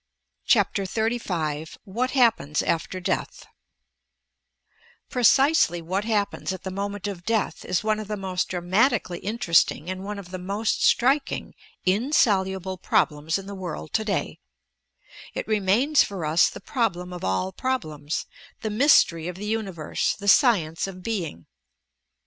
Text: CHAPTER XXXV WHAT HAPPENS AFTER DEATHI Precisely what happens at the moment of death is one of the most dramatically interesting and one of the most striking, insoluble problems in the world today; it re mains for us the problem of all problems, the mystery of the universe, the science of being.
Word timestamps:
CHAPTER 0.47 0.85
XXXV 0.85 1.77
WHAT 1.83 2.09
HAPPENS 2.09 2.63
AFTER 2.63 2.99
DEATHI 2.99 3.45
Precisely 5.11 5.79
what 5.79 6.05
happens 6.05 6.51
at 6.51 6.63
the 6.63 6.71
moment 6.71 7.05
of 7.05 7.23
death 7.23 7.63
is 7.63 7.83
one 7.83 7.99
of 7.99 8.07
the 8.07 8.17
most 8.17 8.49
dramatically 8.49 9.19
interesting 9.19 9.91
and 9.91 10.03
one 10.03 10.17
of 10.17 10.31
the 10.31 10.39
most 10.39 10.83
striking, 10.83 11.53
insoluble 11.85 12.79
problems 12.79 13.37
in 13.37 13.45
the 13.45 13.53
world 13.53 13.93
today; 13.93 14.39
it 15.35 15.47
re 15.47 15.59
mains 15.59 16.03
for 16.03 16.25
us 16.25 16.49
the 16.49 16.59
problem 16.61 17.13
of 17.13 17.23
all 17.23 17.51
problems, 17.51 18.25
the 18.61 18.71
mystery 18.71 19.27
of 19.27 19.35
the 19.35 19.45
universe, 19.45 20.15
the 20.15 20.27
science 20.27 20.87
of 20.87 21.03
being. 21.03 21.45